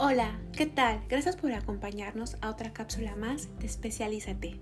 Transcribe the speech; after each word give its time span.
Hola, 0.00 0.38
¿qué 0.52 0.66
tal? 0.66 1.00
Gracias 1.08 1.34
por 1.34 1.52
acompañarnos 1.52 2.36
a 2.40 2.50
otra 2.50 2.72
cápsula 2.72 3.16
más 3.16 3.48
de 3.58 3.66
Especialízate. 3.66 4.60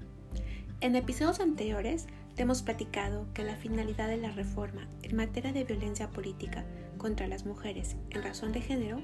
En 0.80 0.96
episodios 0.96 1.40
anteriores 1.40 2.06
te 2.34 2.44
hemos 2.44 2.62
platicado 2.62 3.26
que 3.34 3.44
la 3.44 3.54
finalidad 3.54 4.08
de 4.08 4.16
la 4.16 4.30
reforma 4.30 4.88
en 5.02 5.14
materia 5.14 5.52
de 5.52 5.64
violencia 5.64 6.08
política 6.08 6.64
contra 6.96 7.26
las 7.26 7.44
mujeres 7.44 7.96
en 8.08 8.22
razón 8.22 8.52
de 8.52 8.62
género, 8.62 9.02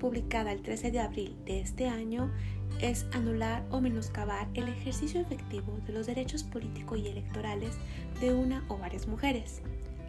publicada 0.00 0.50
el 0.50 0.60
13 0.60 0.90
de 0.90 0.98
abril 0.98 1.36
de 1.44 1.60
este 1.60 1.86
año, 1.86 2.32
es 2.80 3.06
anular 3.12 3.64
o 3.70 3.80
menoscabar 3.80 4.48
el 4.54 4.66
ejercicio 4.66 5.20
efectivo 5.20 5.78
de 5.86 5.92
los 5.92 6.08
derechos 6.08 6.42
políticos 6.42 6.98
y 6.98 7.06
electorales 7.06 7.76
de 8.20 8.34
una 8.34 8.64
o 8.66 8.76
varias 8.76 9.06
mujeres, 9.06 9.62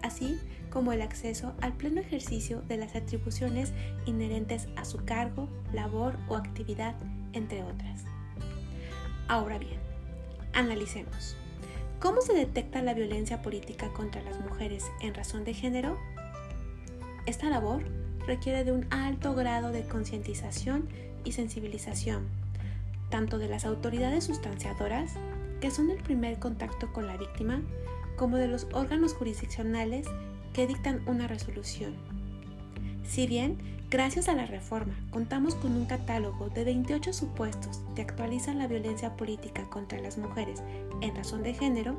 así 0.04 0.40
como 0.70 0.94
el 0.94 1.02
acceso 1.02 1.54
al 1.62 1.74
pleno 1.74 2.02
ejercicio 2.02 2.62
de 2.68 2.78
las 2.78 2.96
atribuciones 2.96 3.73
inherentes 4.05 4.68
a 4.76 4.86
su 4.86 5.04
cargo, 5.04 5.50
labor 5.73 6.18
o 6.30 6.36
actividad, 6.36 6.96
entre 7.34 7.64
otras. 7.64 8.04
Ahora 9.28 9.58
bien, 9.58 9.80
analicemos. 10.54 11.36
¿Cómo 12.00 12.22
se 12.22 12.34
detecta 12.34 12.82
la 12.82 12.94
violencia 12.94 13.42
política 13.42 13.90
contra 13.94 14.23
las 14.23 14.40
mujeres 14.40 14.90
en 15.02 15.14
razón 15.14 15.44
de 15.44 15.54
género? 15.54 15.98
Esta 17.28 17.50
labor 17.50 17.84
requiere 18.26 18.64
de 18.64 18.72
un 18.72 18.88
alto 18.90 19.36
grado 19.36 19.72
de 19.72 19.84
concientización 19.84 20.90
y 21.23 21.34
sensibilización, 21.34 22.28
tanto 23.09 23.38
de 23.38 23.48
las 23.48 23.66
autoridades 23.66 24.23
sustanciadoras, 24.23 25.14
que 25.59 25.70
son 25.70 25.92
el 25.92 26.02
primer 26.02 26.40
contacto 26.40 26.92
con 26.92 27.06
la 27.06 27.18
víctima, 27.18 27.62
como 28.21 28.38
de 28.38 28.48
los 28.48 28.67
órganos 28.71 29.16
jurisdiccionales 29.16 30.05
que 30.53 30.67
dictan 30.67 31.02
una 31.07 31.27
resolución. 31.27 31.95
Si 33.03 33.25
bien, 33.25 33.57
gracias 33.89 34.30
a 34.30 34.35
la 34.35 34.45
reforma, 34.45 34.94
contamos 35.09 35.55
con 35.55 35.75
un 35.75 35.88
catálogo 35.88 36.50
de 36.50 36.63
28 36.63 37.13
supuestos 37.13 37.81
que 37.95 38.03
actualizan 38.03 38.59
la 38.59 38.67
violencia 38.67 39.17
política 39.17 39.67
contra 39.72 40.00
las 40.00 40.19
mujeres 40.19 40.61
en 41.02 41.16
razón 41.16 41.41
de 41.41 41.55
género, 41.55 41.95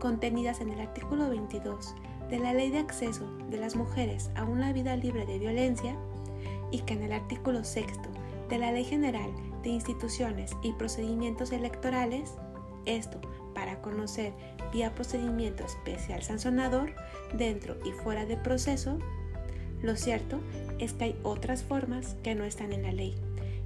contenidas 0.00 0.60
en 0.60 0.70
el 0.70 0.80
artículo 0.80 1.30
22 1.30 1.94
de 2.28 2.40
la 2.40 2.54
Ley 2.54 2.70
de 2.70 2.80
Acceso 2.80 3.30
de 3.48 3.58
las 3.58 3.76
Mujeres 3.76 4.32
a 4.34 4.42
una 4.42 4.72
vida 4.72 4.96
libre 4.96 5.26
de 5.26 5.38
violencia 5.38 5.96
y 6.72 6.80
que 6.80 6.94
en 6.94 7.04
el 7.04 7.12
artículo 7.12 7.62
6 7.62 7.86
de 8.50 8.58
la 8.58 8.72
Ley 8.72 8.82
General 8.82 9.30
de 9.62 9.68
Instituciones 9.68 10.56
y 10.60 10.72
Procedimientos 10.72 11.52
Electorales, 11.52 12.34
esto 12.84 13.20
para 13.62 13.80
conocer 13.80 14.32
vía 14.72 14.92
procedimiento 14.92 15.64
especial 15.64 16.20
sancionador 16.24 16.96
dentro 17.32 17.76
y 17.84 17.92
fuera 17.92 18.26
de 18.26 18.36
proceso, 18.36 18.98
lo 19.82 19.94
cierto 19.94 20.40
es 20.80 20.94
que 20.94 21.04
hay 21.04 21.16
otras 21.22 21.62
formas 21.62 22.16
que 22.24 22.34
no 22.34 22.42
están 22.42 22.72
en 22.72 22.82
la 22.82 22.90
ley 22.90 23.14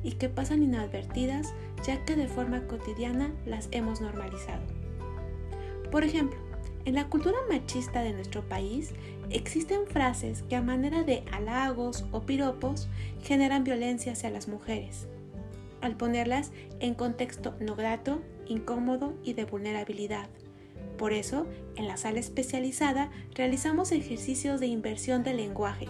y 0.02 0.12
que 0.12 0.28
pasan 0.28 0.62
inadvertidas 0.62 1.54
ya 1.82 2.04
que 2.04 2.14
de 2.14 2.28
forma 2.28 2.66
cotidiana 2.66 3.32
las 3.46 3.68
hemos 3.70 4.02
normalizado. 4.02 4.60
Por 5.90 6.04
ejemplo, 6.04 6.38
en 6.84 6.94
la 6.94 7.08
cultura 7.08 7.38
machista 7.48 8.02
de 8.02 8.12
nuestro 8.12 8.46
país 8.46 8.92
existen 9.30 9.86
frases 9.86 10.42
que 10.42 10.56
a 10.56 10.62
manera 10.62 11.04
de 11.04 11.24
halagos 11.32 12.04
o 12.12 12.20
piropos 12.26 12.86
generan 13.22 13.64
violencia 13.64 14.12
hacia 14.12 14.28
las 14.28 14.46
mujeres, 14.46 15.06
al 15.80 15.96
ponerlas 15.96 16.52
en 16.80 16.92
contexto 16.92 17.54
no 17.60 17.76
grato, 17.76 18.20
incómodo 18.48 19.14
y 19.22 19.34
de 19.34 19.44
vulnerabilidad. 19.44 20.28
Por 20.98 21.12
eso, 21.12 21.46
en 21.76 21.88
la 21.88 21.96
sala 21.96 22.20
especializada 22.20 23.10
realizamos 23.34 23.92
ejercicios 23.92 24.60
de 24.60 24.66
inversión 24.66 25.22
del 25.22 25.38
lenguaje. 25.38 25.88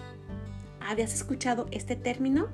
¿Habías 0.80 1.14
escuchado 1.14 1.66
este 1.70 1.96
término? 1.96 2.48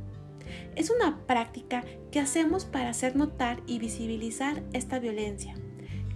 Es 0.76 0.90
una 0.90 1.18
práctica 1.26 1.84
que 2.10 2.20
hacemos 2.20 2.64
para 2.64 2.90
hacer 2.90 3.16
notar 3.16 3.62
y 3.66 3.78
visibilizar 3.78 4.62
esta 4.72 4.98
violencia, 4.98 5.54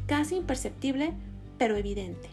casi 0.07 0.37
imperceptible, 0.37 1.15
pero 1.59 1.77
evidente. 1.77 2.29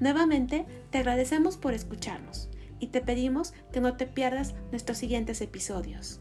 Nuevamente, 0.00 0.64
te 0.90 0.98
agradecemos 0.98 1.56
por 1.56 1.74
escucharnos 1.74 2.48
y 2.78 2.88
te 2.88 3.00
pedimos 3.00 3.52
que 3.72 3.80
no 3.80 3.96
te 3.96 4.06
pierdas 4.06 4.54
nuestros 4.70 4.98
siguientes 4.98 5.40
episodios. 5.40 6.20